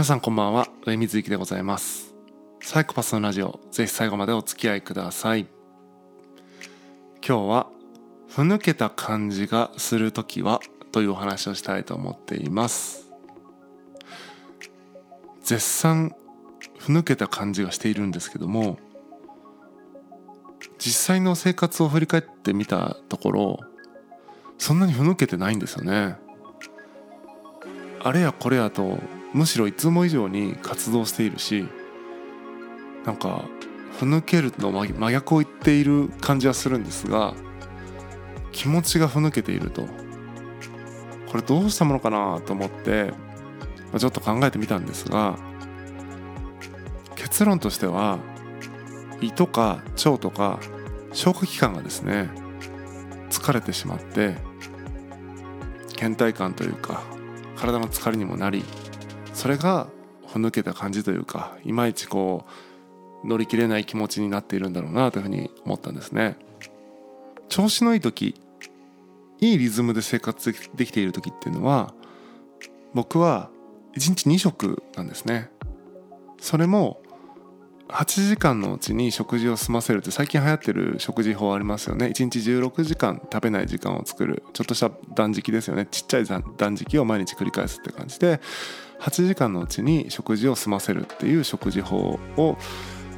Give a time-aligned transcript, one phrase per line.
[0.00, 0.66] 皆さんこんばんは。
[0.86, 2.14] 上水幸でございます。
[2.62, 5.46] サイコパスのラジオぜひ最後までお付き合いください。
[7.16, 7.66] 今日は
[8.26, 10.60] ふぬけた感じがするときは
[10.90, 13.10] というお話をしたいと思っています。
[15.42, 16.14] 絶賛
[16.78, 18.78] ふぬけた感じがしているんですけども
[20.78, 23.60] 実際の生活を振り返ってみたところ
[24.56, 26.16] そんなにふぬけてないんですよね。
[28.02, 28.98] あれやこれやと
[29.32, 31.66] むしろいつも以上に活動しているし
[33.04, 33.44] なんか
[33.98, 37.34] ふぬけるの真逆を言っている感じはするんですが
[38.52, 39.86] 気持ちがふぬけていると。
[41.30, 43.12] これどうしたものかなと思って
[43.96, 45.38] ちょっと考えてみたんですが
[47.14, 48.18] 結論としては
[49.20, 50.58] 胃とか腸とか
[51.12, 52.30] 消化器官がですね
[53.30, 54.34] 疲れてしまって
[56.00, 57.02] 倦怠感というか
[57.56, 58.64] 体の疲れにもなり
[59.40, 59.86] それが
[60.22, 62.44] ほぬけた感じというかいまいちこ
[63.24, 66.36] う乗り切れない気持ちになっているんだろうなというふうに思ったんですね。
[67.48, 68.34] 調子のいい時
[69.40, 71.94] いいリズムで生活できている時っていうのは
[72.92, 73.48] 僕は
[73.96, 75.50] 1日2食なんですね。
[76.38, 77.00] それも
[77.88, 82.08] 8時間のうちに食事を済ませるって最近流行ってる食事法ありますよね。
[82.08, 85.88] 1日16時間食べない時間を作るちょっとした断食ですよね。
[85.90, 88.42] ちっちゃい断食を毎日繰り返すって感じで
[89.00, 92.56] 8時間のうちに食事を済ませるっていう食事法を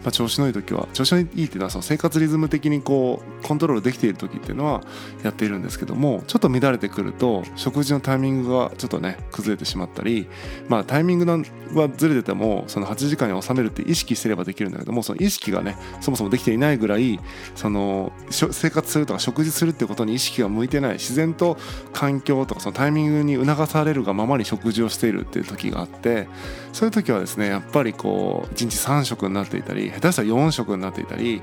[0.03, 4.83] まあ、調子のいい時は調子のいいっていうのはその生活リズム的にこうコントロールできている時っていうのは
[5.23, 10.29] やっているんですけどもちょっと乱れてくると食事のタイミングがちょっとね崩れてしまったり
[10.69, 17.21] まあタイミングはずれててもその8時間に収めるって意識してればできるんだけどもその意識がねそもそもできていないぐらい
[17.55, 21.57] その生活するとか食事するってことに意識が向いてない自然と
[21.93, 26.29] 環境とかそのタイミングに促されるがままに食事をしているっていう時があって
[26.73, 31.43] そういう時はですねやっぱりこう1日3食になっていたり下手したら4食になっていたり、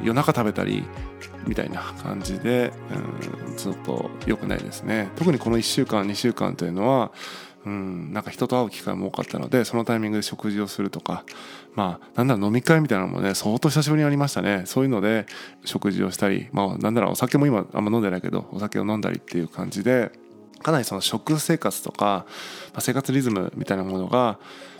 [0.00, 0.84] うん、夜中食べたり
[1.46, 2.72] みたいな感じで、
[3.48, 5.10] うん、ずっと良くないですね。
[5.16, 7.12] 特にこの1週間2週間というのは
[7.66, 11.24] うん、なんか人と会う機会も多かったのでそのタイミングで食事をするとか
[11.74, 14.62] まあなんだろう飲み会みたいなのもね相当久しぶりにありましたね。
[14.64, 15.26] そういうので
[15.64, 20.10] 食事をしたりまあなんだろうお酒も今あんま飲んでないけどお酒を飲んだりっていう感じで
[20.62, 22.26] かなりその食生活とか、
[22.80, 24.38] 生活リズムみたいなものが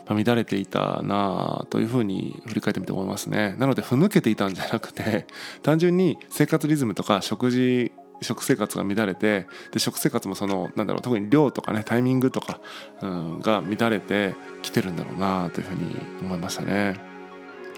[0.09, 5.27] 乱れていたなというふうに振り返ってみて思いますねなのでふぬけていたんじゃなくて
[5.63, 12.61] 単純に生活リズムとか食事食生活が乱れてで食生活もそのなんだろう特に量とかねタイミングとか、
[13.01, 17.01] うん、が乱れてきてるんだろうなというふうに思いましたね。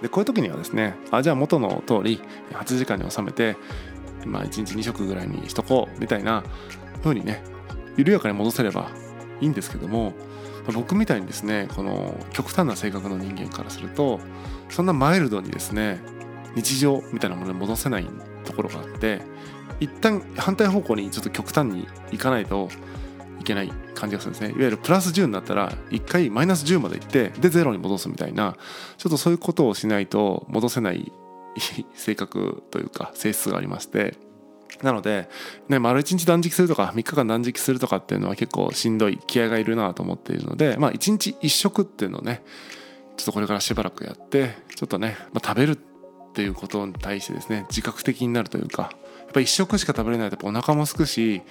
[0.01, 3.57] でこういう時にはですねあじゃあ元の通り8時間に収めて、
[4.27, 6.43] まあ、1日2食ぐらいにしとこうみたいな
[7.05, 7.41] 風にね
[7.97, 8.91] 緩やかに戻せれば
[9.43, 10.15] いいんですけども
[10.73, 14.21] 僕みたいにですねこの極端な性格の人間からすると
[14.71, 16.01] そんなマイルドにですね
[16.55, 18.07] 日常みたいなものに戻せない
[18.45, 19.21] ところがあって
[19.81, 22.69] 一旦反対方向にちょっと極端にいかないと
[23.41, 24.51] いけない感じがするんですね。
[24.51, 28.57] いわゆるプラス10になったら1回マイナス10までいってで0に戻すみたいな
[28.97, 31.11] ちょっとそういうことをしないと戻せない
[31.95, 34.17] 性格というか性質がありまして
[34.83, 35.29] なので、
[35.69, 42.43] ね、丸1日断食するとか3日間断食するとかっていうのは結構しんどい気合がいるなと思っているので、まあ、1日1食っていうのをね
[43.17, 45.77] ちょっとこれからしばらくやってちょっとね、まあ、食べるっ
[46.35, 51.43] ていうことに対してですね自覚的になるというかやっぱ1食しか食べれないとお腹もすくし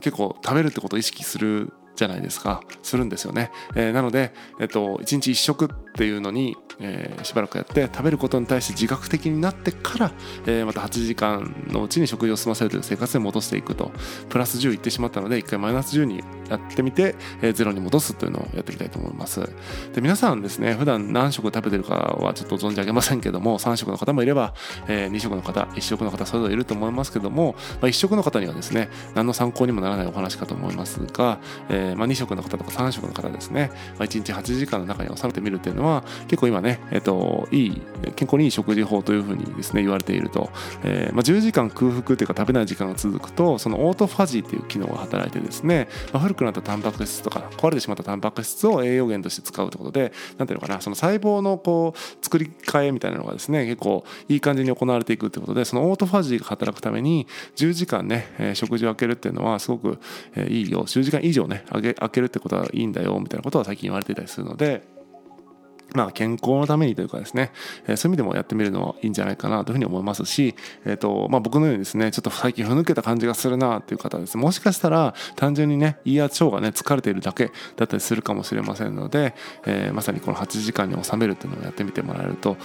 [0.00, 2.62] 結構食べるってことを意識するじゃないですか。
[2.82, 10.12] するんですよね、えー、なので、えっと、1日1食っていうのにえー、しばらくやって食べることに対して自覚的になってから、
[10.46, 13.92] えー、また8時間のうちに食事を済ませるという生活に戻していくと。
[14.28, 19.40] プラス10いってしまったので1回マイナス10にやってみて、えー、ゼロに戻すというのをやっていきたいと思います。
[19.94, 24.54] で皆さんですね普段何食食べてるかはちょっと存じ上げませんけども3食の方もいれば、
[24.88, 37.82] えー、2食の方1食の方それぞれいると思いますけども、まあ、1食の方にはですね何の参考にもならないお話かと思いますが、えーまあ、2食の方とか3食の方ですね、まあ、1日8時間の中に収めてみるっていうのは結構今ね、えーと、いい
[38.16, 40.50] 健康にいい食事法というふうにですね言われていると、
[40.84, 59.98] えーまあ、10時間空腹というか食べない時間が続くとそのオートファジーという機能が働いてですね、まあ、古くなったタンパク質とか壊れてしまったタンパク質を栄養源として使うということで何ていうのかなその細胞のこう作り替えみたいなのがですね結構いい感じに行われていくということでそのオートファジーが働くために10時間ね、えー、食事を空けるっていうのはすごく、
[60.34, 64.91] えー、いいよ10時間以上ね空けるってことはいいんだよみたいなことは最近言われていたりするので
[65.94, 67.52] まあ、健康のためにというかですね、
[67.86, 70.54] えー、そういう意味でもやってみるのはいいんじゃないかなというふうに思いますし、
[70.84, 79.34] えーとまあ、僕のようにですねちょっと最近ふぬけた感じがするなという方はですねもしかしたら単純にね胃や腸がね疲れているだけだったりするかもしれませんので、
[79.66, 82.56] えー、まさにこの8時間に収めるというのをやってみてもらえると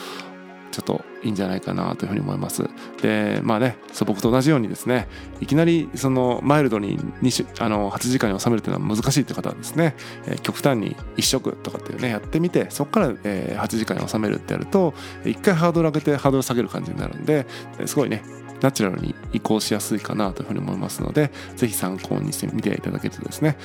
[0.77, 2.69] ちょっといいんじゃないかなというふうに思います。
[3.01, 5.07] でまあね素朴と同じようにですね
[5.41, 9.95] いきなりそのマイルドに2あの8時間に収めるというのは難しいという方はですね、
[10.27, 14.91] えー、極端に1食とかっていうねやってみてそこから、えー、8時間に収めるってやると
[15.23, 17.47] 1回ハードル上げてハードル下げる感じになるんで
[17.87, 18.21] すごいね
[18.61, 23.57] ナチュラルに移行しやすいかなというふうに思いますので是非参考にしてみていただけるとですね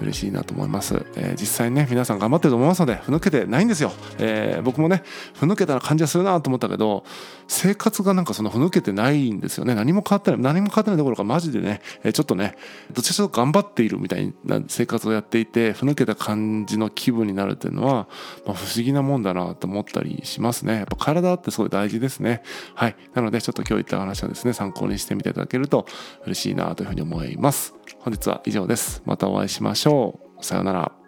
[0.00, 5.02] 嬉しいなと思います、えー、実際ね皆さん頑張ってると思いますのでふぬけてないんですよ、えー、僕もね
[5.34, 7.04] ふぬけたら感じがするなと思ったけど
[7.48, 9.74] 生活がなんかそのふぬけてないんですよね。
[9.74, 12.56] 何も変わってない何も変わってないどころかマジでね、えー、ちょっとね
[12.92, 18.08] どちらかというと頑張っているみたいな生活をやっていてふぬけた感じの気分になるっていうのは、
[18.44, 20.74] まあ、不思議なもんだなと思ったりしますね。
[20.74, 22.42] やっぱ体ってすごい大事ですね。
[22.74, 22.96] はい。
[23.14, 25.86] なのでちょっと今日言った話はですね参考にしてみていただけると
[26.24, 27.74] 嬉しいなというふうに思います。
[28.00, 29.02] 本日は以上です。
[29.04, 30.44] またお会いしましょう。
[30.44, 31.05] さようなら。